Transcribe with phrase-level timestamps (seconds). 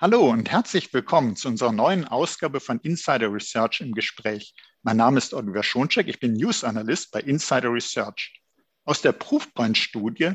[0.00, 4.54] Hallo und herzlich willkommen zu unserer neuen Ausgabe von Insider Research im Gespräch.
[4.84, 8.40] Mein Name ist Oliver Schoncheck, ich bin News Analyst bei Insider Research.
[8.84, 10.34] Aus der Proofpoint-Studie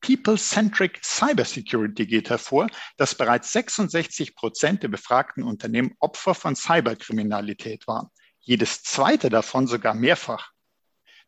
[0.00, 8.08] People-Centric Cybersecurity geht hervor, dass bereits 66 Prozent der befragten Unternehmen Opfer von Cyberkriminalität waren.
[8.40, 10.50] Jedes zweite davon sogar mehrfach.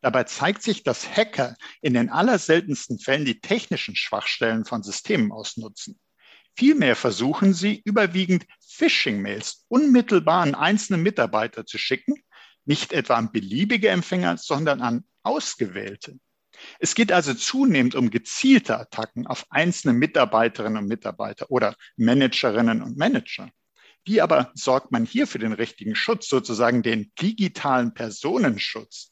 [0.01, 5.99] Dabei zeigt sich, dass Hacker in den allerseltensten Fällen die technischen Schwachstellen von Systemen ausnutzen.
[6.57, 12.15] Vielmehr versuchen sie überwiegend Phishing-Mails unmittelbar an einzelne Mitarbeiter zu schicken,
[12.65, 16.17] nicht etwa an beliebige Empfänger, sondern an ausgewählte.
[16.79, 22.97] Es geht also zunehmend um gezielte Attacken auf einzelne Mitarbeiterinnen und Mitarbeiter oder Managerinnen und
[22.97, 23.51] Manager.
[24.03, 29.11] Wie aber sorgt man hier für den richtigen Schutz, sozusagen den digitalen Personenschutz?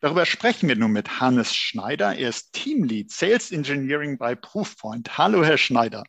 [0.00, 2.16] Darüber sprechen wir nun mit Hannes Schneider.
[2.16, 5.18] Er ist Teamlead Sales Engineering bei Proofpoint.
[5.18, 6.02] Hallo, Herr Schneider.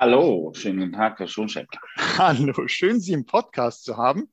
[0.00, 1.68] Hallo, schönen guten Tag, Herr Schoncheck.
[2.16, 4.30] Hallo, schön, Sie im Podcast zu haben.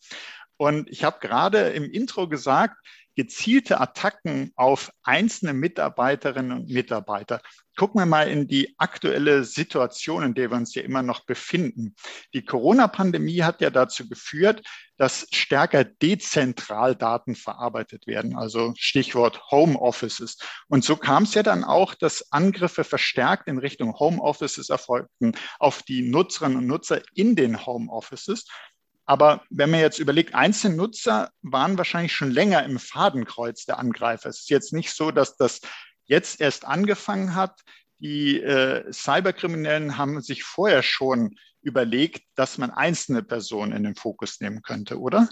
[0.55, 2.77] Und ich habe gerade im Intro gesagt,
[3.17, 7.41] gezielte Attacken auf einzelne Mitarbeiterinnen und Mitarbeiter.
[7.77, 11.95] Gucken wir mal in die aktuelle Situation, in der wir uns ja immer noch befinden.
[12.33, 14.63] Die Corona-Pandemie hat ja dazu geführt,
[14.97, 20.39] dass stärker dezentral Daten verarbeitet werden, also Stichwort Home Offices.
[20.67, 25.33] Und so kam es ja dann auch, dass Angriffe verstärkt in Richtung Home Offices erfolgten
[25.59, 28.45] auf die Nutzerinnen und Nutzer in den Home Offices.
[29.05, 34.27] Aber wenn man jetzt überlegt, einzelne Nutzer waren wahrscheinlich schon länger im Fadenkreuz der Angreifer.
[34.27, 35.61] Es ist jetzt nicht so, dass das
[36.07, 37.61] jetzt erst angefangen hat.
[37.99, 44.39] Die äh, Cyberkriminellen haben sich vorher schon überlegt, dass man einzelne Personen in den Fokus
[44.39, 45.29] nehmen könnte, oder?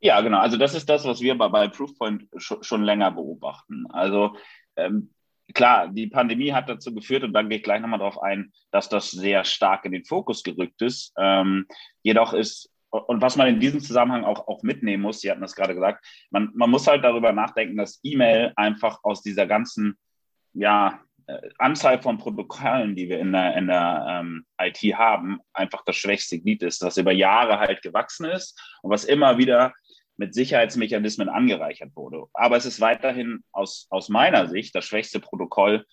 [0.00, 0.38] Ja, genau.
[0.38, 3.86] Also das ist das, was wir bei, bei Proofpoint schon länger beobachten.
[3.90, 4.36] Also
[4.76, 5.14] ähm,
[5.54, 8.88] klar, die Pandemie hat dazu geführt, und dann gehe ich gleich nochmal darauf ein, dass
[8.88, 11.12] das sehr stark in den Fokus gerückt ist.
[11.18, 11.66] Ähm,
[12.02, 15.56] jedoch ist, und was man in diesem Zusammenhang auch, auch mitnehmen muss, Sie hatten das
[15.56, 19.98] gerade gesagt, man, man muss halt darüber nachdenken, dass E-Mail einfach aus dieser ganzen,
[20.52, 25.82] ja, äh, Anzahl von Protokollen, die wir in der, in der ähm, IT haben, einfach
[25.84, 29.72] das schwächste Glied ist, das über Jahre halt gewachsen ist und was immer wieder
[30.16, 32.26] mit Sicherheitsmechanismen angereichert wurde.
[32.32, 35.84] Aber es ist weiterhin aus, aus meiner Sicht das schwächste Protokoll,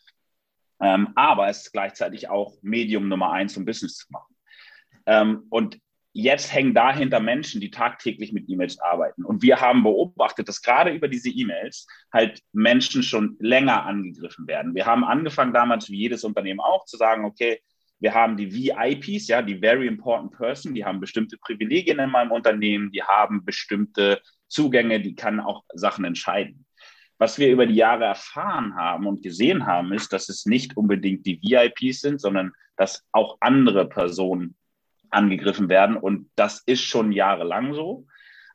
[0.80, 4.36] ähm, aber es ist gleichzeitig auch Medium Nummer eins, um Business zu machen.
[5.08, 5.80] Ähm, und
[6.14, 9.24] jetzt hängen dahinter Menschen, die tagtäglich mit E-Mails arbeiten.
[9.24, 14.76] Und wir haben beobachtet, dass gerade über diese E-Mails halt Menschen schon länger angegriffen werden.
[14.76, 17.62] Wir haben angefangen damals, wie jedes Unternehmen auch, zu sagen, okay,
[18.00, 22.32] wir haben die VIPs, ja, die Very Important Person, die haben bestimmte Privilegien in meinem
[22.32, 26.66] Unternehmen, die haben bestimmte Zugänge, die kann auch Sachen entscheiden.
[27.20, 31.28] Was wir über die Jahre erfahren haben und gesehen haben, ist, dass es nicht unbedingt
[31.28, 34.56] die VIPs sind, sondern dass auch andere Personen
[35.12, 35.98] angegriffen werden.
[35.98, 38.08] Und das ist schon jahrelang so.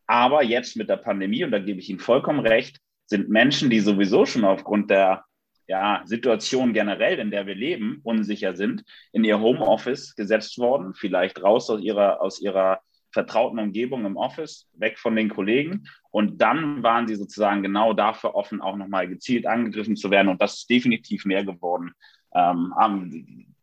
[0.06, 3.80] Aber jetzt mit der Pandemie, und da gebe ich Ihnen vollkommen recht, sind Menschen, die
[3.80, 5.24] sowieso schon aufgrund der
[5.68, 11.42] ja, Situation generell, in der wir leben, unsicher sind, in ihr Homeoffice gesetzt worden, vielleicht
[11.42, 12.80] raus aus ihrer, aus ihrer
[13.10, 15.88] vertrauten Umgebung im Office, weg von den Kollegen.
[16.10, 20.28] Und dann waren sie sozusagen genau dafür offen, auch nochmal gezielt angegriffen zu werden.
[20.28, 21.92] Und das ist definitiv mehr geworden.
[22.34, 23.54] Ähm,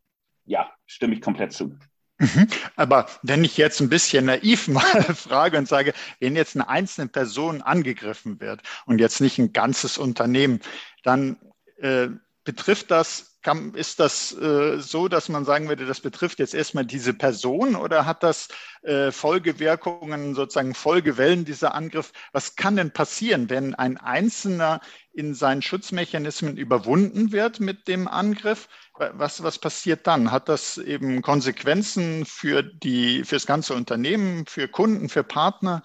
[0.46, 1.78] ja, stimme ich komplett zu.
[2.20, 2.48] Mhm.
[2.76, 7.08] Aber wenn ich jetzt ein bisschen naiv mal frage und sage, wenn jetzt eine einzelne
[7.08, 10.60] Person angegriffen wird und jetzt nicht ein ganzes Unternehmen,
[11.04, 11.38] dann
[11.80, 12.10] äh,
[12.44, 16.86] betrifft das, kann, ist das äh, so, dass man sagen würde, das betrifft jetzt erstmal
[16.86, 18.48] diese Person oder hat das
[18.82, 22.14] äh, Folgewirkungen, sozusagen Folgewellen dieser Angriff?
[22.32, 24.82] Was kann denn passieren, wenn ein Einzelner
[25.12, 28.68] in seinen Schutzmechanismen überwunden wird mit dem Angriff?
[28.98, 30.32] Was, was passiert dann?
[30.32, 35.84] Hat das eben Konsequenzen für, die, für das ganze Unternehmen, für Kunden, für Partner?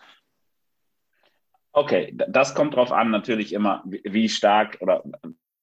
[1.72, 5.04] Okay, das kommt darauf an, natürlich immer, wie stark oder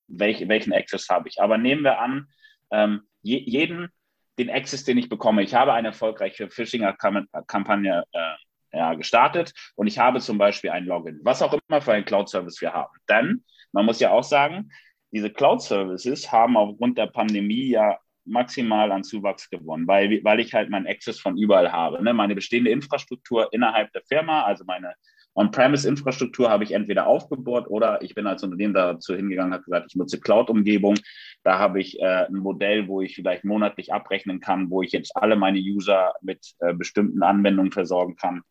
[0.08, 1.42] welch, welchen Access habe ich.
[1.42, 2.28] Aber nehmen wir an,
[2.72, 3.90] ähm, je, jeden,
[4.38, 10.00] den Access, den ich bekomme, ich habe eine erfolgreiche Phishing-Kampagne äh, ja, gestartet und ich
[10.00, 12.94] habe zum Beispiel ein Login, was auch immer für einen Cloud-Service wir haben.
[13.10, 14.69] Denn man muss ja auch sagen,
[15.12, 20.69] diese Cloud-Services haben aufgrund der Pandemie ja maximal an Zuwachs gewonnen, weil, weil ich halt
[20.69, 22.04] meinen Access von überall habe.
[22.04, 22.13] Ne?
[22.13, 24.94] Meine bestehende Infrastruktur innerhalb der Firma, also meine
[25.36, 29.96] On-Premise-Infrastruktur habe ich entweder aufgebaut oder ich bin als Unternehmen dazu hingegangen, habe gesagt, ich
[29.96, 30.96] nutze Cloud-Umgebung.
[31.44, 35.16] Da habe ich äh, ein Modell, wo ich vielleicht monatlich abrechnen kann, wo ich jetzt
[35.16, 38.42] alle meine User mit äh, bestimmten Anwendungen versorgen kann.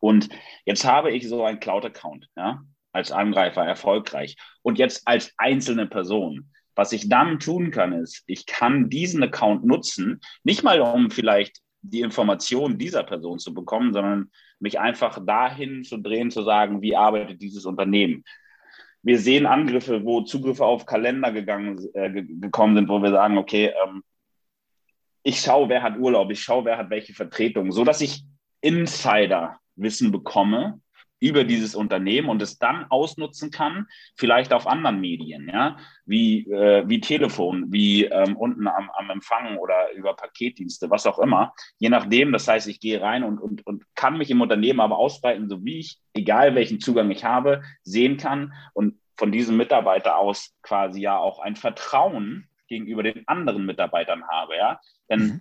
[0.00, 0.28] Und
[0.66, 2.62] jetzt habe ich so einen Cloud-Account, ja,
[2.92, 4.36] als Angreifer erfolgreich.
[4.60, 9.64] Und jetzt als einzelne Person Was ich dann tun kann, ist, ich kann diesen Account
[9.64, 14.30] nutzen, nicht mal um vielleicht die Informationen dieser Person zu bekommen, sondern
[14.60, 18.24] mich einfach dahin zu drehen, zu sagen, wie arbeitet dieses Unternehmen.
[19.02, 23.72] Wir sehen Angriffe, wo Zugriffe auf Kalender gegangen, äh, gekommen sind, wo wir sagen, okay,
[23.84, 24.02] ähm,
[25.24, 28.24] ich schaue, wer hat Urlaub, ich schaue, wer hat welche Vertretung, so dass ich
[28.60, 30.80] Insider-Wissen bekomme,
[31.22, 33.86] über dieses Unternehmen und es dann ausnutzen kann,
[34.16, 39.56] vielleicht auf anderen Medien, ja, wie, äh, wie Telefon, wie ähm, unten am, am Empfang
[39.56, 41.54] oder über Paketdienste, was auch immer.
[41.78, 44.98] Je nachdem, das heißt, ich gehe rein und, und, und kann mich im Unternehmen aber
[44.98, 50.16] ausbreiten, so wie ich, egal welchen Zugang ich habe, sehen kann und von diesem Mitarbeiter
[50.16, 54.80] aus quasi ja auch ein Vertrauen gegenüber den anderen Mitarbeitern habe, ja.
[55.08, 55.40] Denn mhm.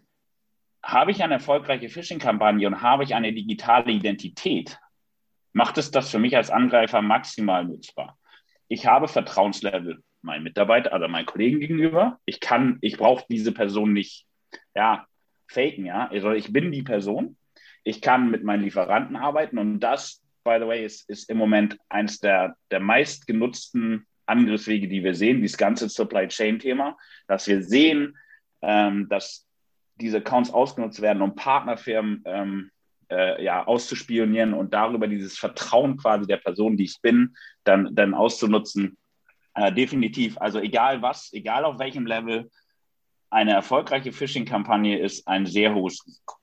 [0.83, 4.77] habe ich eine erfolgreiche Phishing-Kampagne und habe ich eine digitale Identität,
[5.53, 8.17] macht es das für mich als Angreifer maximal nutzbar.
[8.67, 12.19] Ich habe Vertrauenslevel meinen Mitarbeiter, also meinen Kollegen gegenüber.
[12.25, 14.25] Ich kann, ich brauche diese Person nicht,
[14.75, 15.05] ja,
[15.47, 16.07] faken, ja.
[16.09, 17.37] Also ich bin die Person.
[17.83, 21.77] Ich kann mit meinen Lieferanten arbeiten und das, by the way, ist, ist im Moment
[21.89, 27.63] eines der, der meistgenutzten Angriffswege, die wir sehen, dieses ganze Supply Chain Thema, dass wir
[27.63, 28.17] sehen,
[28.61, 29.47] ähm, dass
[29.95, 32.71] diese Accounts ausgenutzt werden, um Partnerfirmen ähm,
[33.11, 38.13] äh, ja, auszuspionieren und darüber dieses Vertrauen quasi der Person, die ich bin, dann, dann
[38.13, 38.97] auszunutzen.
[39.53, 40.37] Äh, definitiv.
[40.39, 42.49] Also egal was, egal auf welchem Level,
[43.29, 46.35] eine erfolgreiche Phishing-Kampagne ist ein sehr hohes Risiko.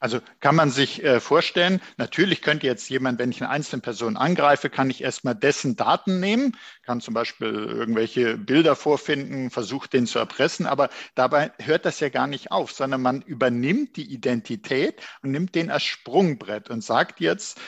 [0.00, 4.16] Also kann man sich äh, vorstellen, natürlich könnte jetzt jemand, wenn ich eine einzelne Person
[4.16, 6.56] angreife, kann ich erstmal dessen Daten nehmen,
[6.86, 12.08] kann zum Beispiel irgendwelche Bilder vorfinden, versucht den zu erpressen, aber dabei hört das ja
[12.08, 17.20] gar nicht auf, sondern man übernimmt die Identität und nimmt den als Sprungbrett und sagt
[17.20, 17.60] jetzt,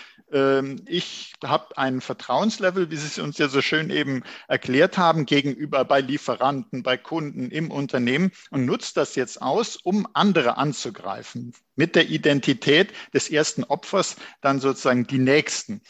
[0.87, 5.85] ich habe ein Vertrauenslevel, wie Sie es uns ja so schön eben erklärt haben, gegenüber
[5.85, 11.53] bei Lieferanten, bei Kunden im Unternehmen und nutze das jetzt aus, um andere anzugreifen.
[11.77, 15.83] Mit der Identität des ersten Opfers dann sozusagen die nächsten.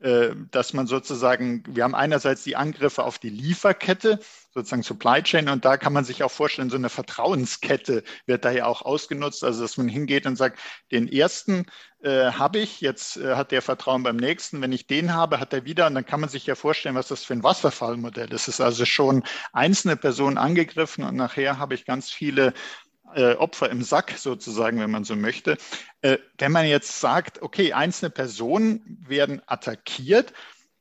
[0.00, 4.20] Äh, dass man sozusagen, wir haben einerseits die Angriffe auf die Lieferkette,
[4.54, 8.52] sozusagen Supply Chain, und da kann man sich auch vorstellen, so eine Vertrauenskette wird da
[8.52, 10.60] ja auch ausgenutzt, also dass man hingeht und sagt,
[10.92, 11.66] den ersten
[12.00, 15.52] äh, habe ich, jetzt äh, hat der Vertrauen beim nächsten, wenn ich den habe, hat
[15.52, 18.42] er wieder, und dann kann man sich ja vorstellen, was das für ein Wasserfallmodell ist.
[18.42, 22.54] Es ist also schon einzelne Personen angegriffen und nachher habe ich ganz viele
[23.14, 25.56] äh, Opfer im Sack sozusagen, wenn man so möchte.
[26.02, 30.32] Äh, wenn man jetzt sagt, okay, einzelne Personen werden attackiert,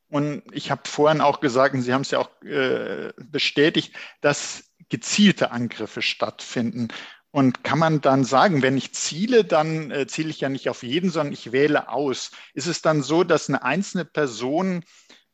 [0.10, 4.72] und ich habe vorhin auch gesagt, und Sie haben es ja auch äh, bestätigt, dass
[4.90, 6.88] gezielte Angriffe stattfinden.
[7.32, 10.82] Und kann man dann sagen, wenn ich ziele, dann äh, ziele ich ja nicht auf
[10.82, 12.32] jeden, sondern ich wähle aus.
[12.54, 14.84] Ist es dann so, dass eine einzelne Person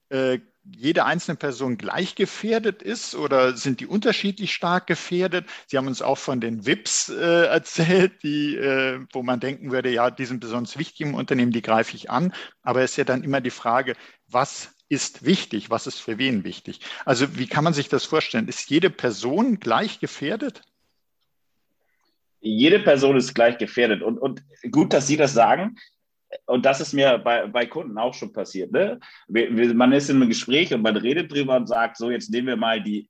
[0.09, 5.45] äh, jede einzelne Person gleich gefährdet ist oder sind die unterschiedlich stark gefährdet?
[5.67, 9.89] Sie haben uns auch von den VIPs äh, erzählt, die, äh, wo man denken würde,
[9.89, 12.33] ja, die sind besonders wichtig im Unternehmen, die greife ich an.
[12.61, 13.95] Aber es ist ja dann immer die Frage,
[14.27, 16.79] was ist wichtig, was ist für wen wichtig?
[17.05, 18.47] Also wie kann man sich das vorstellen?
[18.47, 20.61] Ist jede Person gleich gefährdet?
[22.39, 24.01] Jede Person ist gleich gefährdet.
[24.01, 25.77] Und, und gut, dass Sie das sagen
[26.45, 28.71] und das ist mir bei, bei Kunden auch schon passiert.
[28.71, 28.99] Ne?
[29.27, 32.57] Man ist in einem Gespräch und man redet drüber und sagt, so, jetzt nehmen wir
[32.57, 33.09] mal die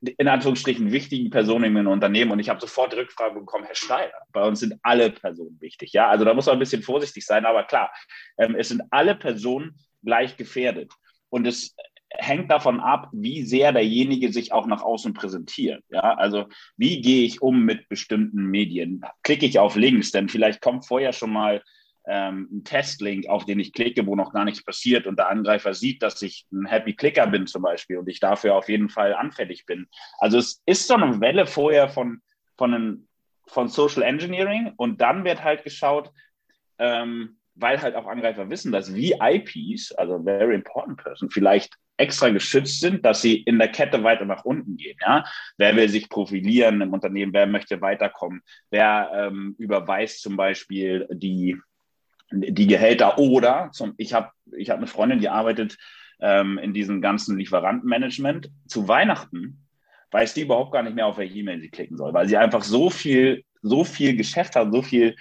[0.00, 4.14] in Anführungsstrichen wichtigen Personen in einem Unternehmen und ich habe sofort Rückfragen bekommen, Herr Schneider,
[4.32, 5.92] bei uns sind alle Personen wichtig.
[5.92, 7.92] Ja, also da muss man ein bisschen vorsichtig sein, aber klar,
[8.38, 10.92] ähm, es sind alle Personen gleich gefährdet.
[11.28, 11.74] Und es
[12.10, 15.82] hängt davon ab, wie sehr derjenige sich auch nach außen präsentiert.
[15.90, 16.46] Ja, also
[16.76, 19.02] wie gehe ich um mit bestimmten Medien?
[19.22, 21.62] Klicke ich auf Links, denn vielleicht kommt vorher schon mal
[22.06, 25.74] ähm, einen Testlink, auf den ich klicke, wo noch gar nichts passiert und der Angreifer
[25.74, 29.14] sieht, dass ich ein Happy Clicker bin zum Beispiel und ich dafür auf jeden Fall
[29.14, 29.88] anfällig bin.
[30.18, 32.20] Also es ist so eine Welle vorher von,
[32.56, 33.08] von, einem,
[33.46, 36.12] von Social Engineering und dann wird halt geschaut,
[36.78, 42.80] ähm, weil halt auch Angreifer wissen, dass VIPs, also Very Important Person, vielleicht extra geschützt
[42.80, 44.98] sind, dass sie in der Kette weiter nach unten gehen.
[45.00, 45.24] Ja?
[45.56, 51.58] Wer will sich profilieren im Unternehmen, wer möchte weiterkommen, wer ähm, überweist zum Beispiel die
[52.30, 55.76] die Gehälter oder zum, ich habe ich hab eine Freundin, die arbeitet
[56.20, 58.50] ähm, in diesem ganzen Lieferantenmanagement.
[58.66, 59.66] Zu Weihnachten
[60.10, 62.62] weiß die überhaupt gar nicht mehr, auf welche E-Mail sie klicken soll, weil sie einfach
[62.62, 65.16] so viel, so viel Geschäft hat, so viel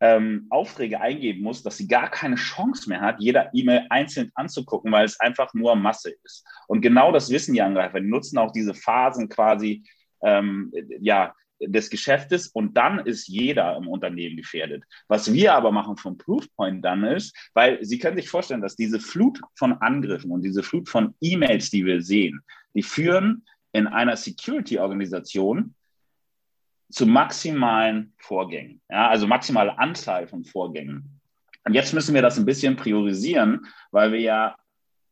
[0.00, 4.92] ähm, Aufträge eingeben muss, dass sie gar keine Chance mehr hat, jeder E-Mail einzeln anzugucken,
[4.92, 6.46] weil es einfach nur Masse ist.
[6.68, 8.00] Und genau das wissen die Angreifer.
[8.00, 9.82] Die nutzen auch diese Phasen quasi,
[10.22, 14.84] ähm, ja, des Geschäftes und dann ist jeder im Unternehmen gefährdet.
[15.08, 19.00] Was wir aber machen vom Proofpoint dann ist, weil Sie können sich vorstellen, dass diese
[19.00, 22.40] Flut von Angriffen und diese Flut von E-Mails, die wir sehen,
[22.74, 25.74] die führen in einer Security-Organisation
[26.90, 31.20] zu maximalen Vorgängen, ja, also maximale Anzahl von Vorgängen.
[31.64, 34.56] Und jetzt müssen wir das ein bisschen priorisieren, weil wir ja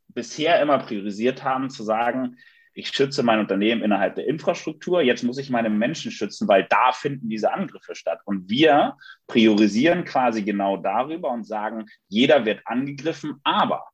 [0.08, 2.38] bisher immer priorisiert haben, zu sagen,
[2.76, 6.92] ich schütze mein Unternehmen innerhalb der Infrastruktur, jetzt muss ich meine Menschen schützen, weil da
[6.92, 8.20] finden diese Angriffe statt.
[8.26, 13.86] Und wir priorisieren quasi genau darüber und sagen, jeder wird angegriffen, aber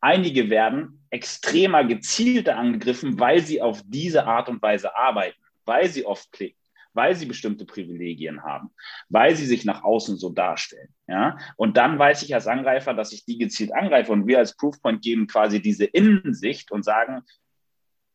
[0.00, 6.06] einige werden extremer gezielter angegriffen, weil sie auf diese Art und Weise arbeiten, weil sie
[6.06, 6.60] oft klicken
[6.96, 8.70] weil sie bestimmte Privilegien haben,
[9.10, 10.88] weil sie sich nach außen so darstellen.
[11.06, 11.36] Ja?
[11.56, 15.02] Und dann weiß ich als Angreifer, dass ich die gezielt angreife und wir als Proofpoint
[15.02, 17.20] geben quasi diese Innensicht und sagen,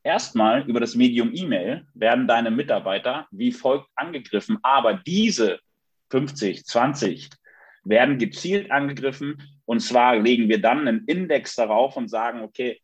[0.04, 5.60] erstmal über das Medium E-Mail werden deine Mitarbeiter wie folgt angegriffen, aber diese
[6.10, 7.30] 50, 20
[7.84, 9.42] werden gezielt angegriffen.
[9.66, 12.80] Und zwar legen wir dann einen Index darauf und sagen, okay,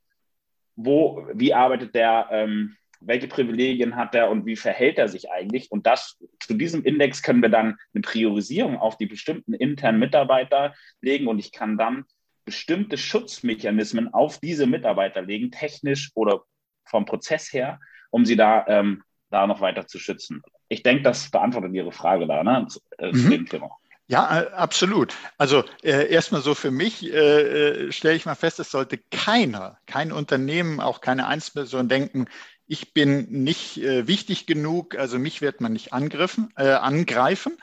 [0.75, 5.71] wo, wie arbeitet der, ähm, welche Privilegien hat er und wie verhält er sich eigentlich?
[5.71, 10.73] Und das zu diesem Index können wir dann eine Priorisierung auf die bestimmten internen Mitarbeiter
[11.01, 11.27] legen.
[11.27, 12.05] Und ich kann dann
[12.45, 16.43] bestimmte Schutzmechanismen auf diese Mitarbeiter legen, technisch oder
[16.89, 17.79] vom Prozess her,
[18.09, 20.41] um sie da, ähm, da noch weiter zu schützen.
[20.69, 23.15] Ich denke, das beantwortet Ihre Frage da ne, zu, äh, mhm.
[23.15, 23.71] zu dem Thema.
[24.09, 25.13] Ja, äh, absolut.
[25.37, 29.79] Also äh, erstmal so für mich äh, äh, stelle ich mal fest, es sollte keiner,
[29.85, 32.27] kein Unternehmen, auch keine Einzelperson denken,
[32.67, 37.57] ich bin nicht äh, wichtig genug, also mich wird man nicht angriffen, äh, angreifen.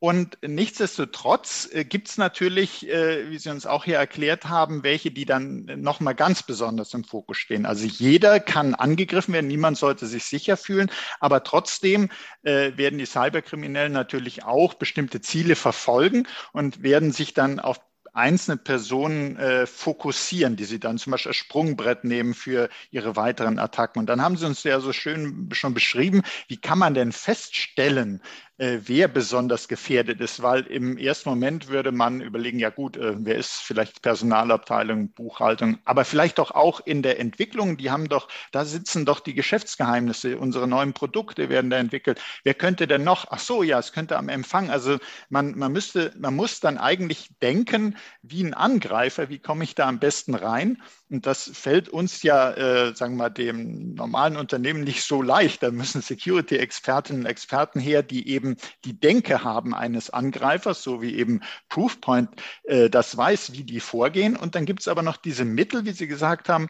[0.00, 5.10] Und nichtsdestotrotz äh, gibt es natürlich, äh, wie Sie uns auch hier erklärt haben, welche,
[5.10, 7.66] die dann nochmal ganz besonders im Fokus stehen.
[7.66, 10.90] Also jeder kann angegriffen werden, niemand sollte sich sicher fühlen,
[11.20, 12.08] aber trotzdem
[12.42, 17.78] äh, werden die Cyberkriminellen natürlich auch bestimmte Ziele verfolgen und werden sich dann auf
[18.12, 23.58] einzelne Personen äh, fokussieren, die sie dann zum Beispiel als Sprungbrett nehmen für ihre weiteren
[23.58, 24.00] Attacken.
[24.00, 28.22] Und dann haben sie uns ja so schön schon beschrieben, wie kann man denn feststellen,
[28.60, 33.36] wer besonders gefährdet ist, weil im ersten Moment würde man überlegen, ja gut, äh, wer
[33.36, 38.64] ist vielleicht Personalabteilung, Buchhaltung, aber vielleicht doch auch in der Entwicklung, die haben doch, da
[38.64, 42.20] sitzen doch die Geschäftsgeheimnisse, unsere neuen Produkte werden da entwickelt.
[42.44, 43.26] Wer könnte denn noch?
[43.30, 44.70] Ach so, ja, es könnte am Empfang.
[44.70, 44.98] Also
[45.30, 49.88] man, man müsste, man muss dann eigentlich denken, wie ein Angreifer, wie komme ich da
[49.88, 50.82] am besten rein?
[51.10, 55.62] Und das fällt uns ja, äh, sagen wir mal, dem normalen Unternehmen nicht so leicht.
[55.62, 61.16] Da müssen Security-Expertinnen und Experten her, die eben die Denke haben eines Angreifers, so wie
[61.16, 62.30] eben Proofpoint
[62.62, 64.36] äh, das weiß, wie die vorgehen.
[64.36, 66.68] Und dann gibt es aber noch diese Mittel, wie Sie gesagt haben,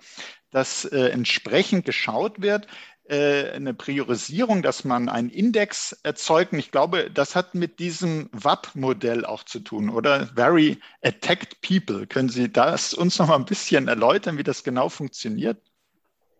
[0.51, 2.67] dass äh, entsprechend geschaut wird,
[3.11, 6.53] äh, eine Priorisierung, dass man einen Index erzeugt.
[6.53, 10.29] Und ich glaube, das hat mit diesem WAP-Modell auch zu tun, oder?
[10.37, 12.07] Very Attacked People.
[12.07, 15.59] Können Sie das uns noch mal ein bisschen erläutern, wie das genau funktioniert?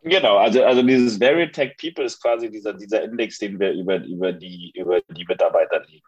[0.03, 3.97] Genau, also, also dieses Very Attacked People ist quasi dieser, dieser Index, den wir über,
[4.05, 6.07] über, die, über die Mitarbeiter legen.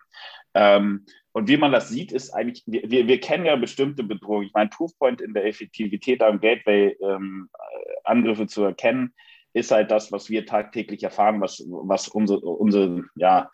[0.55, 4.47] Ähm, und wie man das sieht, ist eigentlich, wir, wir kennen ja bestimmte Bedrohungen.
[4.47, 7.49] Ich meine, Proofpoint in der Effektivität am Gateway ähm,
[8.05, 9.13] Angriffe zu erkennen,
[9.53, 13.51] ist halt das, was wir tagtäglich erfahren, was, was unsere, unsere, ja,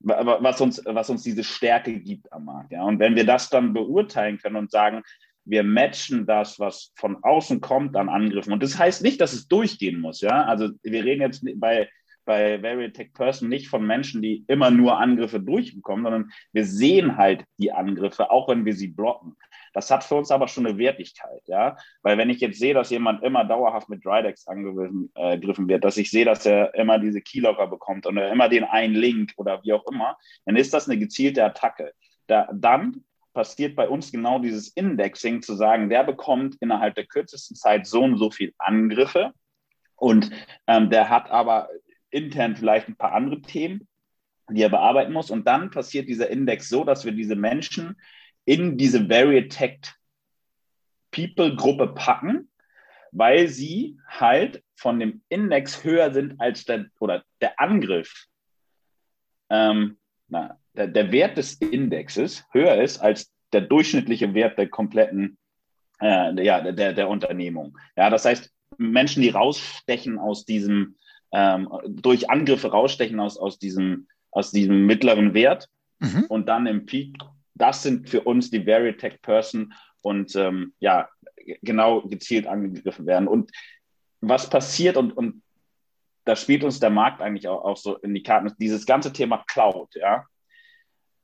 [0.00, 2.72] was uns, was uns diese Stärke gibt am Markt.
[2.72, 2.84] Ja.
[2.84, 5.02] Und wenn wir das dann beurteilen können und sagen,
[5.44, 8.52] wir matchen das, was von außen kommt an Angriffen.
[8.52, 10.20] Und das heißt nicht, dass es durchgehen muss.
[10.20, 11.88] Ja, also wir reden jetzt bei,
[12.26, 17.44] bei Veritech Person nicht von Menschen, die immer nur Angriffe durchbekommen, sondern wir sehen halt
[17.58, 19.36] die Angriffe, auch wenn wir sie blocken.
[19.78, 21.76] Das hat für uns aber schon eine Wertigkeit, ja.
[22.02, 25.96] Weil wenn ich jetzt sehe, dass jemand immer dauerhaft mit Drydex angegriffen äh, wird, dass
[25.96, 29.72] ich sehe, dass er immer diese Keylocker bekommt oder immer den einen Link oder wie
[29.72, 30.16] auch immer,
[30.46, 31.92] dann ist das eine gezielte Attacke.
[32.26, 37.54] Da, dann passiert bei uns genau dieses Indexing, zu sagen, der bekommt innerhalb der kürzesten
[37.54, 39.32] Zeit so und so viel Angriffe
[39.94, 40.32] und
[40.66, 41.68] ähm, der hat aber
[42.10, 43.86] intern vielleicht ein paar andere Themen,
[44.50, 45.30] die er bearbeiten muss.
[45.30, 47.96] Und dann passiert dieser Index so, dass wir diese Menschen
[48.48, 49.94] in diese Very Attacked
[51.10, 52.48] People Gruppe packen,
[53.12, 58.24] weil sie halt von dem Index höher sind als der oder der Angriff.
[59.50, 65.36] Ähm, na, der, der Wert des Indexes höher ist als der durchschnittliche Wert der kompletten
[66.00, 67.76] äh, ja, der, der Unternehmung.
[67.96, 70.96] Ja, das heißt, Menschen, die rausstechen aus diesem,
[71.32, 76.24] ähm, durch Angriffe rausstechen aus, aus, diesem, aus diesem mittleren Wert mhm.
[76.28, 77.18] und dann im Peak
[77.58, 81.08] das sind für uns die Veritech Person und ähm, ja,
[81.62, 83.28] genau gezielt angegriffen werden.
[83.28, 83.50] Und
[84.20, 85.42] was passiert und, und
[86.24, 89.44] da spielt uns der Markt eigentlich auch, auch so in die Karten, dieses ganze Thema
[89.46, 90.26] Cloud, ja,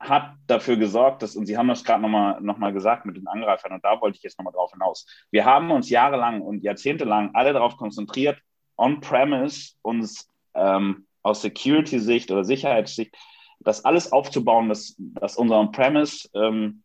[0.01, 3.27] hat dafür gesorgt, dass, und Sie haben das gerade nochmal noch mal gesagt mit den
[3.27, 5.07] Angreifern, und da wollte ich jetzt nochmal drauf hinaus.
[5.31, 8.39] Wir haben uns jahrelang und jahrzehntelang alle darauf konzentriert,
[8.77, 13.17] on-premise uns ähm, aus Security-Sicht oder Sicherheitssicht
[13.61, 16.83] das alles aufzubauen, dass, dass unser On-Premise ähm,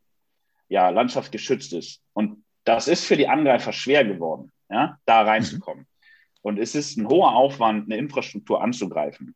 [0.70, 2.02] ja, Landschaft geschützt ist.
[2.14, 5.84] Und das ist für die Angreifer schwer geworden, ja, da reinzukommen.
[5.84, 5.88] Mhm.
[6.42, 9.36] Und es ist ein hoher Aufwand, eine Infrastruktur anzugreifen.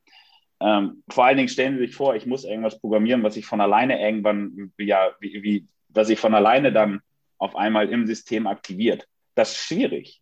[0.62, 3.60] Ähm, vor allen Dingen stellen Sie sich vor, ich muss irgendwas programmieren, was ich von
[3.60, 7.02] alleine irgendwann, ja, wie, wie, was sich von alleine dann
[7.38, 9.08] auf einmal im System aktiviert.
[9.36, 10.22] Das ist schwierig.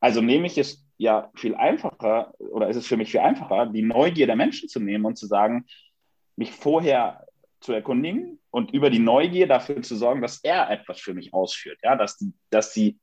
[0.00, 3.82] Also nehme ich es ja viel einfacher oder ist es für mich viel einfacher, die
[3.82, 5.66] Neugier der Menschen zu nehmen und zu sagen,
[6.36, 7.26] mich vorher
[7.60, 11.78] zu erkundigen und über die Neugier dafür zu sorgen, dass er etwas für mich ausführt.
[11.82, 12.98] Ja, dass die, dass die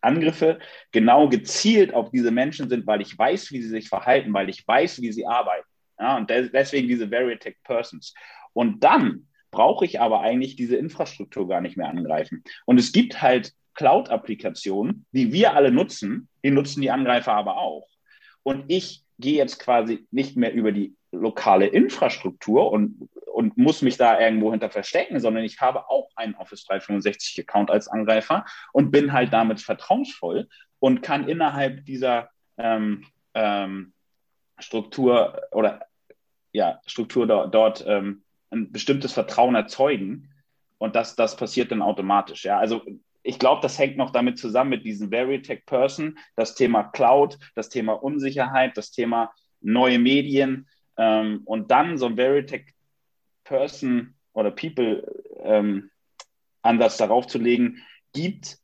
[0.00, 0.60] Angriffe
[0.92, 4.66] genau gezielt auf diese Menschen sind, weil ich weiß, wie sie sich verhalten, weil ich
[4.66, 5.66] weiß, wie sie arbeiten.
[5.98, 8.14] Ja, und deswegen diese Very Tech Persons.
[8.52, 12.44] Und dann brauche ich aber eigentlich diese Infrastruktur gar nicht mehr angreifen.
[12.66, 17.88] Und es gibt halt Cloud-Applikationen, die wir alle nutzen, die nutzen die Angreifer aber auch.
[18.42, 23.96] Und ich gehe jetzt quasi nicht mehr über die lokale Infrastruktur und, und muss mich
[23.96, 28.90] da irgendwo hinter verstecken, sondern ich habe auch einen Office 365 Account als Angreifer und
[28.90, 33.04] bin halt damit vertrauensvoll und kann innerhalb dieser ähm,
[33.34, 33.92] ähm,
[34.58, 35.86] Struktur oder
[36.52, 40.30] ja, Struktur dort, dort ähm, ein bestimmtes Vertrauen erzeugen.
[40.78, 42.44] Und das, das passiert dann automatisch.
[42.44, 42.82] Ja, also
[43.22, 47.68] ich glaube, das hängt noch damit zusammen mit diesem Veritech Person, das Thema Cloud, das
[47.68, 52.74] Thema Unsicherheit, das Thema neue Medien ähm, und dann so ein Veritech
[53.44, 55.06] Person oder People
[55.42, 55.90] ähm,
[56.62, 58.58] Ansatz darauf zu legen, gibt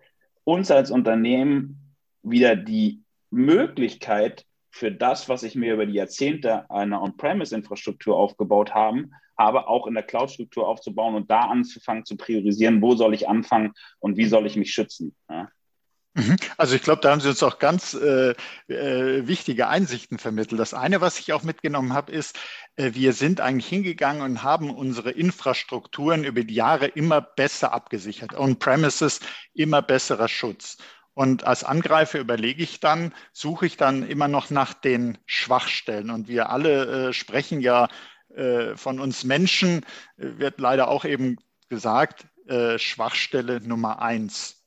[0.45, 7.03] uns als Unternehmen wieder die Möglichkeit, für das, was ich mir über die Jahrzehnte einer
[7.03, 12.95] On-Premise-Infrastruktur aufgebaut habe, aber auch in der Cloud-Struktur aufzubauen und da anzufangen zu priorisieren, wo
[12.95, 15.15] soll ich anfangen und wie soll ich mich schützen.
[15.29, 15.51] Ja.
[16.15, 16.37] Mhm.
[16.59, 18.35] Also ich glaube, da haben Sie uns auch ganz äh,
[18.69, 20.61] äh, wichtige Einsichten vermittelt.
[20.61, 22.39] Das eine, was ich auch mitgenommen habe, ist,
[22.77, 28.35] äh, wir sind eigentlich hingegangen und haben unsere Infrastrukturen über die Jahre immer besser abgesichert.
[28.35, 29.21] On-Premises
[29.55, 30.77] immer besserer Schutz.
[31.15, 36.11] Und als Angreifer überlege ich dann, suche ich dann immer noch nach den Schwachstellen.
[36.11, 37.89] Und wir alle äh, sprechen ja
[38.35, 39.85] äh, von uns Menschen,
[40.17, 41.37] äh, wird leider auch eben
[41.69, 44.62] gesagt, äh, Schwachstelle Nummer eins.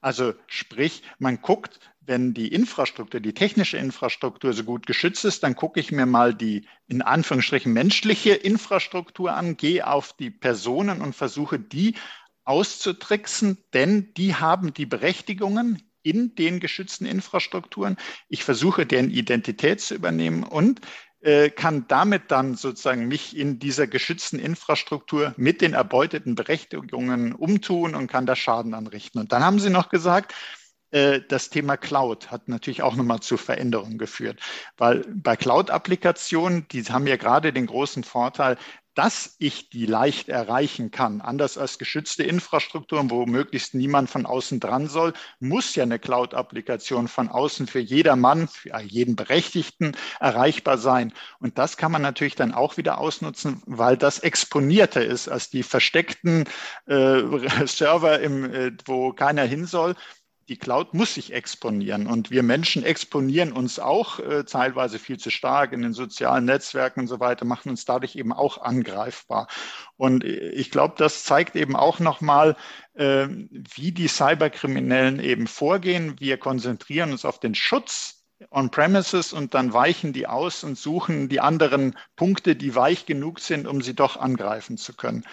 [0.00, 5.56] Also sprich, man guckt, wenn die Infrastruktur, die technische Infrastruktur so gut geschützt ist, dann
[5.56, 11.14] gucke ich mir mal die in Anführungsstrichen menschliche Infrastruktur an, gehe auf die Personen und
[11.14, 11.96] versuche die
[12.44, 17.96] auszutricksen, denn die haben die Berechtigungen, in den geschützten Infrastrukturen.
[18.28, 20.80] Ich versuche, deren Identität zu übernehmen und
[21.20, 27.94] äh, kann damit dann sozusagen mich in dieser geschützten Infrastruktur mit den erbeuteten Berechtigungen umtun
[27.94, 29.18] und kann da Schaden anrichten.
[29.20, 30.34] Und dann haben Sie noch gesagt,
[30.90, 34.40] äh, das Thema Cloud hat natürlich auch nochmal zu Veränderungen geführt,
[34.76, 38.56] weil bei Cloud-Applikationen, die haben ja gerade den großen Vorteil,
[38.98, 41.20] dass ich die leicht erreichen kann.
[41.20, 47.06] Anders als geschützte Infrastrukturen, wo möglichst niemand von außen dran soll, muss ja eine Cloud-Applikation
[47.06, 51.12] von außen für jedermann, für jeden Berechtigten erreichbar sein.
[51.38, 55.62] Und das kann man natürlich dann auch wieder ausnutzen, weil das exponierter ist als die
[55.62, 56.46] versteckten
[56.86, 57.22] äh,
[57.66, 59.94] Server, im, äh, wo keiner hin soll
[60.48, 65.30] die Cloud muss sich exponieren und wir Menschen exponieren uns auch äh, teilweise viel zu
[65.30, 69.48] stark in den sozialen Netzwerken und so weiter, machen uns dadurch eben auch angreifbar.
[69.96, 72.56] Und ich glaube, das zeigt eben auch nochmal,
[72.94, 76.18] äh, wie die Cyberkriminellen eben vorgehen.
[76.18, 81.40] Wir konzentrieren uns auf den Schutz on-premises und dann weichen die aus und suchen die
[81.40, 85.24] anderen Punkte, die weich genug sind, um sie doch angreifen zu können.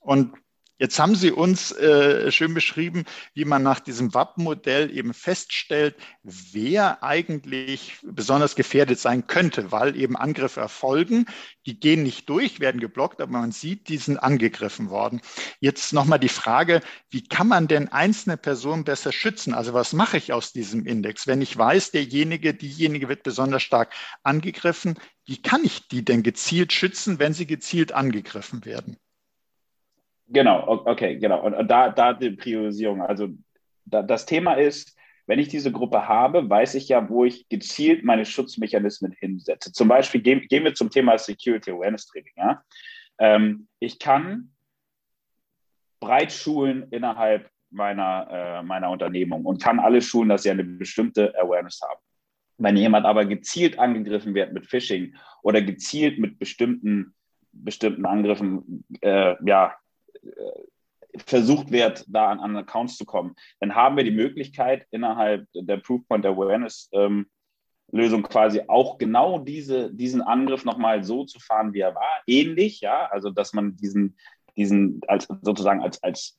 [0.00, 0.32] Und
[0.78, 7.02] Jetzt haben Sie uns äh, schön beschrieben, wie man nach diesem WAP-Modell eben feststellt, wer
[7.02, 11.24] eigentlich besonders gefährdet sein könnte, weil eben Angriffe erfolgen.
[11.64, 15.22] Die gehen nicht durch, werden geblockt, aber man sieht, die sind angegriffen worden.
[15.60, 19.54] Jetzt nochmal die Frage, wie kann man denn einzelne Personen besser schützen?
[19.54, 21.26] Also was mache ich aus diesem Index?
[21.26, 26.74] Wenn ich weiß, derjenige, diejenige wird besonders stark angegriffen, wie kann ich die denn gezielt
[26.74, 28.98] schützen, wenn sie gezielt angegriffen werden?
[30.28, 31.44] Genau, okay, genau.
[31.44, 33.00] Und da, da die Priorisierung.
[33.02, 33.28] Also
[33.84, 38.04] da, das Thema ist, wenn ich diese Gruppe habe, weiß ich ja, wo ich gezielt
[38.04, 39.72] meine Schutzmechanismen hinsetze.
[39.72, 42.32] Zum Beispiel gehen, gehen wir zum Thema Security Awareness Training.
[42.36, 42.62] Ja?
[43.18, 44.52] Ähm, ich kann
[46.00, 51.34] breit schulen innerhalb meiner, äh, meiner Unternehmung und kann alle schulen, dass sie eine bestimmte
[51.40, 52.00] Awareness haben.
[52.58, 57.14] Wenn jemand aber gezielt angegriffen wird mit Phishing oder gezielt mit bestimmten,
[57.52, 59.74] bestimmten Angriffen äh, ja,
[61.24, 65.78] versucht wird, da an, an Accounts zu kommen, dann haben wir die Möglichkeit, innerhalb der
[65.78, 67.26] Proofpoint Awareness ähm,
[67.92, 72.22] Lösung quasi auch genau diese, diesen Angriff nochmal so zu fahren, wie er war.
[72.26, 74.16] Ähnlich, ja, also dass man diesen,
[74.56, 76.38] diesen als sozusagen als, als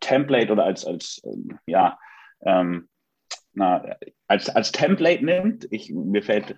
[0.00, 1.98] Template oder als, als ähm, ja,
[2.42, 2.88] ähm,
[3.52, 3.96] na,
[4.28, 5.66] als, als Template nimmt.
[5.70, 6.56] Ich, mir fällt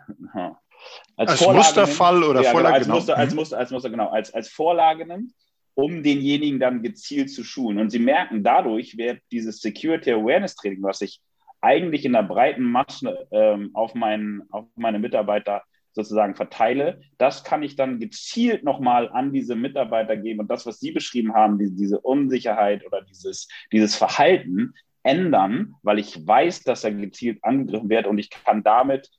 [1.17, 2.81] als, als Musterfall nimmt, oder ja, Vorlage.
[2.81, 3.37] Genau, als, Muster, als, mhm.
[3.37, 5.33] Muster, als Muster, genau, als, als Vorlage nimmt,
[5.79, 7.79] um denjenigen dann gezielt zu schulen.
[7.79, 11.21] Und sie merken, dadurch wird dieses Security Awareness Training, was ich
[11.61, 15.62] eigentlich in der breiten Masse ähm, auf, meinen, auf meine Mitarbeiter
[15.93, 20.81] sozusagen verteile, das kann ich dann gezielt nochmal an diese Mitarbeiter geben und das, was
[20.81, 26.83] Sie beschrieben haben, die, diese Unsicherheit oder dieses, dieses Verhalten ändern, weil ich weiß, dass
[26.83, 29.11] er gezielt angegriffen wird und ich kann damit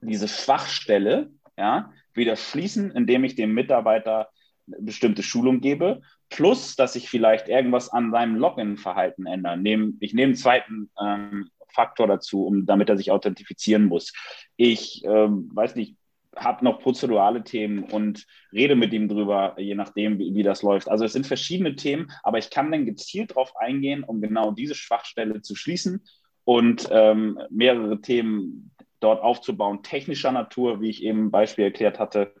[0.00, 4.31] diese Schwachstelle ja, wieder schließen, indem ich dem Mitarbeiter
[4.66, 9.58] bestimmte Schulung gebe, plus dass ich vielleicht irgendwas an seinem Login-Verhalten ändere.
[10.00, 14.12] Ich nehme einen zweiten ähm, Faktor dazu, um, damit er sich authentifizieren muss.
[14.56, 15.96] Ich ähm, weiß nicht,
[16.36, 20.88] habe noch prozedurale Themen und rede mit ihm drüber, je nachdem, wie, wie, das läuft.
[20.88, 24.74] Also es sind verschiedene Themen, aber ich kann dann gezielt darauf eingehen, um genau diese
[24.74, 26.02] Schwachstelle zu schließen
[26.44, 28.70] und ähm, mehrere Themen
[29.00, 32.34] dort aufzubauen, technischer Natur, wie ich eben ein Beispiel erklärt hatte,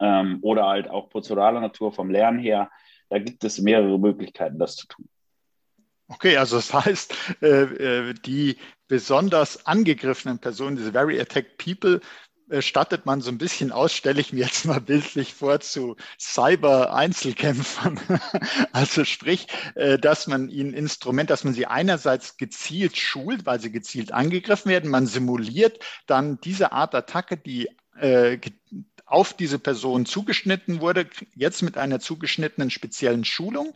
[0.00, 2.70] ähm, oder halt auch prozeduraler Natur vom Lernen her.
[3.08, 5.08] Da gibt es mehrere Möglichkeiten, das zu tun.
[6.08, 8.56] Okay, also das heißt, äh, äh, die
[8.86, 12.00] besonders angegriffenen Personen, diese very attacked people,
[12.48, 15.96] äh, stattet man so ein bisschen aus, stelle ich mir jetzt mal bildlich vor, zu
[16.20, 17.98] Cyber-Einzelkämpfern.
[18.72, 19.48] also sprich,
[20.00, 24.90] dass man ihnen Instrument, dass man sie einerseits gezielt schult, weil sie gezielt angegriffen werden,
[24.90, 27.68] man simuliert dann diese Art Attacke, die
[29.06, 33.74] auf diese Person zugeschnitten wurde, jetzt mit einer zugeschnittenen speziellen Schulung.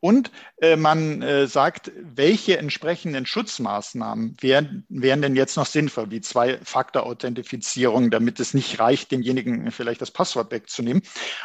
[0.00, 0.30] Und
[0.62, 8.10] äh, man äh, sagt, welche entsprechenden Schutzmaßnahmen wären, wären denn jetzt noch sinnvoll, wie Zwei-Faktor-Authentifizierung,
[8.10, 11.02] damit es nicht reicht, demjenigen vielleicht das Passwort wegzunehmen.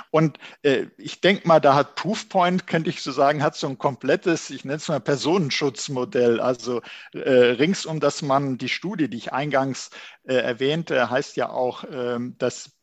[0.10, 3.78] Und äh, ich denke mal, da hat Proofpoint, könnte ich so sagen, hat so ein
[3.78, 6.40] komplettes, ich nenne es mal Personenschutzmodell.
[6.40, 6.82] Also
[7.14, 9.90] äh, ringsum, dass man die Studie, die ich eingangs
[10.24, 12.75] äh, erwähnte, heißt ja auch, ähm, dass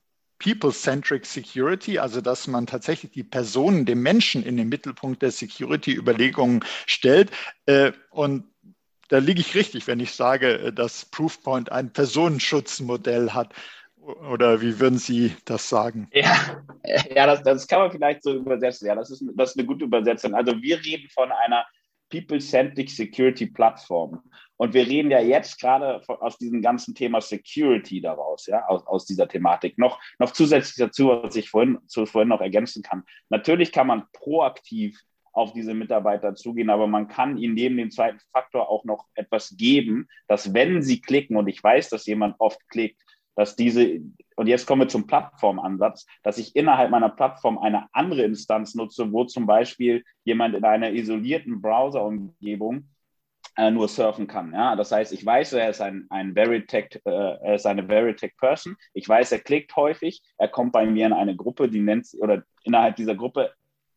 [0.43, 6.65] People-Centric Security, also dass man tatsächlich die Personen, den Menschen in den Mittelpunkt der Security-Überlegungen
[6.87, 7.31] stellt.
[7.67, 8.45] Äh, und
[9.09, 13.53] da liege ich richtig, wenn ich sage, äh, dass Proofpoint ein Personenschutzmodell hat.
[13.97, 16.09] Oder wie würden Sie das sagen?
[16.13, 16.37] Ja,
[17.15, 18.89] ja das, das kann man vielleicht so übersetzen.
[18.89, 20.35] Ja, das ist, das ist eine gute Übersetzung.
[20.35, 21.65] Also wir reden von einer
[22.11, 24.21] People-Centric Security Plattform.
[24.63, 29.07] Und wir reden ja jetzt gerade aus diesem ganzen Thema Security daraus, ja, aus, aus
[29.07, 29.77] dieser Thematik.
[29.77, 33.03] Noch, noch zusätzlich dazu, was ich vorhin, zu, vorhin noch ergänzen kann.
[33.29, 35.01] Natürlich kann man proaktiv
[35.33, 39.57] auf diese Mitarbeiter zugehen, aber man kann ihnen neben dem zweiten Faktor auch noch etwas
[39.57, 43.03] geben, dass wenn sie klicken, und ich weiß, dass jemand oft klickt,
[43.35, 43.99] dass diese,
[44.37, 49.11] und jetzt kommen wir zum Plattformansatz, dass ich innerhalb meiner Plattform eine andere Instanz nutze,
[49.11, 52.92] wo zum Beispiel jemand in einer isolierten Browser-Umgebung
[53.57, 54.53] äh, nur surfen kann.
[54.53, 54.77] Ja?
[54.77, 58.77] Das heißt, ich weiß, er ist ein, ein Veritech, äh, er ist eine Veritech Person.
[58.95, 60.23] Ich weiß, er klickt häufig.
[60.39, 63.53] Er kommt bei mir in eine Gruppe, die nennt oder innerhalb dieser Gruppe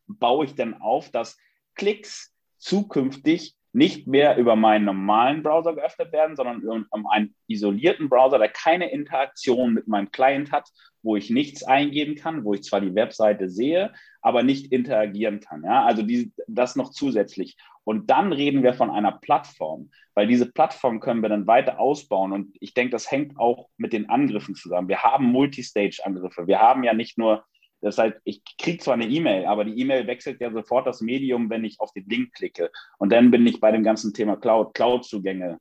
[0.06, 1.36] baue ich dann auf, dass
[1.74, 8.38] Klicks zukünftig nicht mehr über meinen normalen Browser geöffnet werden, sondern um einen isolierten Browser,
[8.38, 10.70] der keine Interaktion mit meinem Client hat,
[11.06, 15.62] wo ich nichts eingeben kann, wo ich zwar die Webseite sehe, aber nicht interagieren kann.
[15.62, 15.84] Ja?
[15.84, 17.56] Also die, das noch zusätzlich.
[17.84, 22.32] Und dann reden wir von einer Plattform, weil diese Plattform können wir dann weiter ausbauen.
[22.32, 24.88] Und ich denke, das hängt auch mit den Angriffen zusammen.
[24.88, 26.48] Wir haben Multistage-Angriffe.
[26.48, 27.44] Wir haben ja nicht nur
[27.82, 31.50] das heißt, ich kriege zwar eine E-Mail, aber die E-Mail wechselt ja sofort das Medium,
[31.50, 32.70] wenn ich auf den Link klicke.
[32.98, 35.60] Und dann bin ich bei dem ganzen Thema Cloud, Cloud-Zugänge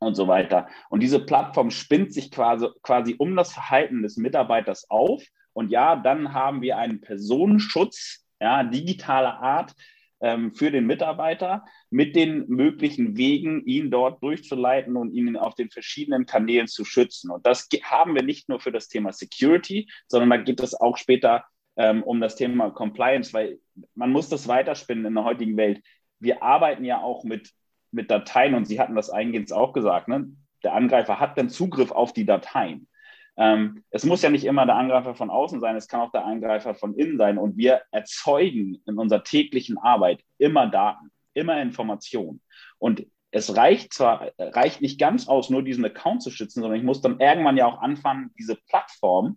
[0.00, 0.66] und so weiter.
[0.88, 5.22] Und diese Plattform spinnt sich quasi, quasi um das Verhalten des Mitarbeiters auf.
[5.52, 9.74] Und ja, dann haben wir einen Personenschutz, ja, digitaler Art,
[10.20, 15.70] ähm, für den Mitarbeiter mit den möglichen Wegen, ihn dort durchzuleiten und ihn auf den
[15.70, 17.30] verschiedenen Kanälen zu schützen.
[17.30, 20.96] Und das haben wir nicht nur für das Thema Security, sondern da geht es auch
[20.96, 21.44] später
[21.76, 23.58] ähm, um das Thema Compliance, weil
[23.94, 25.82] man muss das weiterspinnen in der heutigen Welt.
[26.18, 27.50] Wir arbeiten ja auch mit,
[27.92, 30.08] mit Dateien und Sie hatten das eingehend auch gesagt.
[30.08, 30.28] Ne?
[30.62, 32.88] Der Angreifer hat dann Zugriff auf die Dateien.
[33.36, 36.24] Ähm, es muss ja nicht immer der Angreifer von außen sein, es kann auch der
[36.24, 37.38] Angreifer von innen sein.
[37.38, 42.42] Und wir erzeugen in unserer täglichen Arbeit immer Daten, immer Informationen.
[42.78, 46.84] Und es reicht zwar, reicht nicht ganz aus, nur diesen Account zu schützen, sondern ich
[46.84, 49.36] muss dann irgendwann ja auch anfangen, diese Plattform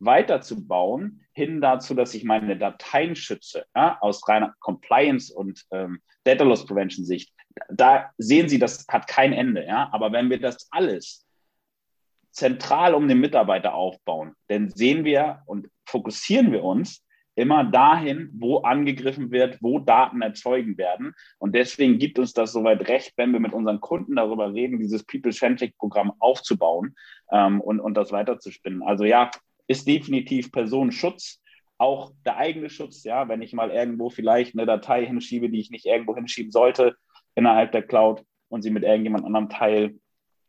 [0.00, 6.44] weiterzubauen, hin dazu, dass ich meine Dateien schütze, ja, aus reiner Compliance und ähm, Data
[6.44, 7.32] Loss Prevention Sicht.
[7.68, 9.88] Da sehen Sie, das hat kein Ende, ja.
[9.92, 11.26] Aber wenn wir das alles
[12.30, 18.58] zentral um den Mitarbeiter aufbauen, denn sehen wir und fokussieren wir uns immer dahin, wo
[18.58, 21.14] angegriffen wird, wo Daten erzeugen werden.
[21.38, 25.04] Und deswegen gibt uns das soweit recht, wenn wir mit unseren Kunden darüber reden, dieses
[25.04, 26.96] People-Centric-Programm aufzubauen
[27.30, 28.82] ähm, und, und das weiterzuspinnen.
[28.82, 29.30] Also ja,
[29.68, 31.40] ist definitiv Personenschutz,
[31.78, 35.70] auch der eigene Schutz, ja, wenn ich mal irgendwo vielleicht eine Datei hinschiebe, die ich
[35.70, 36.96] nicht irgendwo hinschieben sollte
[37.34, 39.94] innerhalb der Cloud und sie mit irgendjemand anderem teile,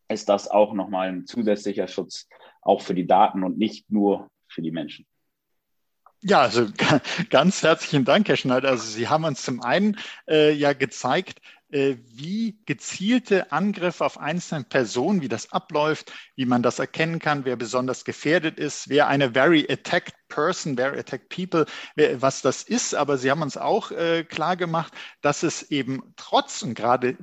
[0.09, 2.27] ist das auch nochmal ein zusätzlicher Schutz,
[2.61, 5.05] auch für die Daten und nicht nur für die Menschen.
[6.21, 6.67] Ja, also
[7.29, 8.69] ganz herzlichen Dank, Herr Schneider.
[8.69, 15.21] Also Sie haben uns zum einen äh, ja gezeigt, wie gezielte Angriffe auf einzelne Personen,
[15.21, 19.67] wie das abläuft, wie man das erkennen kann, wer besonders gefährdet ist, wer eine very
[19.69, 22.95] attacked person, very attacked people, was das ist.
[22.95, 27.17] Aber Sie haben uns auch äh, klar gemacht, dass es eben trotz und gerade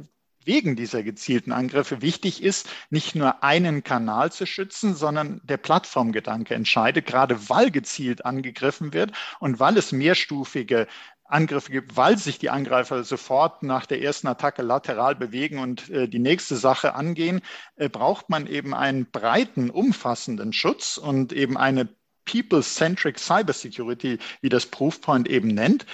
[0.46, 6.54] wegen dieser gezielten Angriffe wichtig ist, nicht nur einen Kanal zu schützen, sondern der Plattformgedanke
[6.54, 10.86] entscheidet, gerade weil gezielt angegriffen wird und weil es mehrstufige
[11.28, 16.08] Angriffe gibt, weil sich die Angreifer sofort nach der ersten Attacke lateral bewegen und äh,
[16.08, 17.40] die nächste Sache angehen,
[17.76, 21.88] äh, braucht man eben einen breiten, umfassenden Schutz und eben eine
[22.24, 25.86] People-Centric Cybersecurity, wie das Proofpoint eben nennt,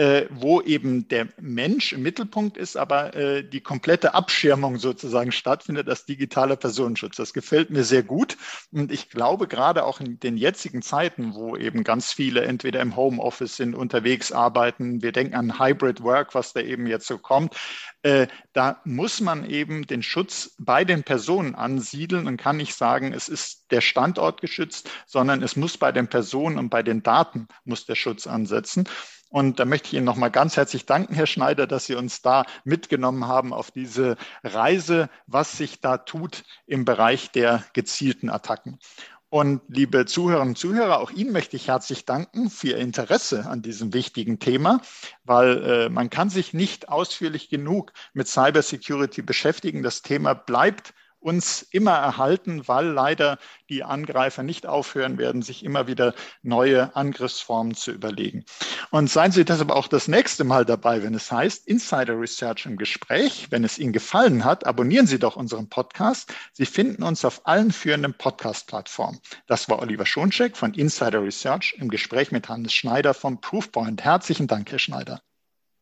[0.00, 5.90] äh, wo eben der Mensch im Mittelpunkt ist, aber äh, die komplette Abschirmung sozusagen stattfindet
[5.90, 7.16] als digitaler Personenschutz.
[7.16, 8.38] Das gefällt mir sehr gut
[8.72, 12.96] und ich glaube gerade auch in den jetzigen Zeiten, wo eben ganz viele entweder im
[12.96, 17.54] Homeoffice sind, unterwegs arbeiten, wir denken an Hybrid Work, was da eben jetzt so kommt,
[18.02, 23.12] äh, da muss man eben den Schutz bei den Personen ansiedeln und kann nicht sagen,
[23.12, 27.48] es ist der Standort geschützt, sondern es muss bei den Personen und bei den Daten
[27.66, 28.88] muss der Schutz ansetzen.
[29.30, 32.44] Und da möchte ich Ihnen nochmal ganz herzlich danken, Herr Schneider, dass Sie uns da
[32.64, 38.80] mitgenommen haben auf diese Reise, was sich da tut im Bereich der gezielten Attacken.
[39.28, 43.62] Und liebe Zuhörerinnen und Zuhörer, auch Ihnen möchte ich herzlich danken für Ihr Interesse an
[43.62, 44.80] diesem wichtigen Thema,
[45.22, 49.84] weil äh, man kann sich nicht ausführlich genug mit Cybersecurity beschäftigen.
[49.84, 55.86] Das Thema bleibt uns immer erhalten, weil leider die Angreifer nicht aufhören werden, sich immer
[55.86, 58.44] wieder neue Angriffsformen zu überlegen.
[58.90, 62.76] Und seien Sie deshalb auch das nächste Mal dabei, wenn es heißt Insider Research im
[62.76, 63.46] Gespräch.
[63.50, 66.32] Wenn es Ihnen gefallen hat, abonnieren Sie doch unseren Podcast.
[66.52, 69.20] Sie finden uns auf allen führenden Podcast-Plattformen.
[69.46, 74.02] Das war Oliver Schoncheck von Insider Research im Gespräch mit Hannes Schneider vom Proofpoint.
[74.02, 75.20] Herzlichen Dank, Herr Schneider.